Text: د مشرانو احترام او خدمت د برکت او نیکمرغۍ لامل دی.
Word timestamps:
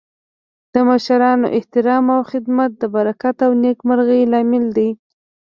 د 0.73 0.75
مشرانو 0.89 1.47
احترام 1.57 2.05
او 2.15 2.21
خدمت 2.31 2.71
د 2.77 2.83
برکت 2.95 3.37
او 3.45 3.51
نیکمرغۍ 3.63 4.21
لامل 4.31 4.65
دی. 4.77 4.89